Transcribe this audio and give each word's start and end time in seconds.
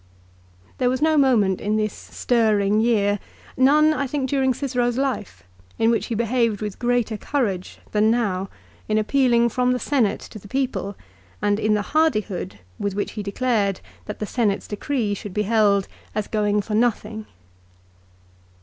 2 0.69 0.73
There 0.79 0.89
was 0.89 0.99
no 0.99 1.15
moment 1.15 1.61
in 1.61 1.75
this 1.75 1.93
stirring 1.93 2.79
year, 2.79 3.19
none 3.55 3.93
I 3.93 4.07
think 4.07 4.27
during 4.27 4.51
Cicero's 4.51 4.97
life, 4.97 5.43
in 5.77 5.91
which 5.91 6.07
he 6.07 6.15
behaved 6.15 6.59
with 6.59 6.79
greater 6.79 7.17
courage 7.17 7.77
than 7.91 8.09
now 8.09 8.49
in 8.89 8.97
appealing 8.97 9.49
from 9.49 9.73
the 9.73 9.79
Senate 9.79 10.19
to 10.21 10.39
the 10.39 10.47
people, 10.47 10.95
and 11.39 11.59
in 11.59 11.75
the 11.75 11.83
hardihood 11.93 12.57
with 12.79 12.95
which 12.95 13.11
he 13.11 13.21
declared 13.21 13.79
that 14.05 14.17
the 14.17 14.25
Senate's 14.25 14.67
decree 14.67 15.13
should 15.13 15.35
be 15.35 15.43
held 15.43 15.87
as 16.15 16.25
going 16.25 16.63
for 16.63 16.73
nothing. 16.73 17.27